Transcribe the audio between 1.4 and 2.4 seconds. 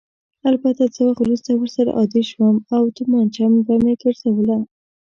ورسره عادي